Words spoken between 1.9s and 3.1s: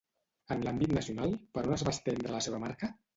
estendre la seva marca?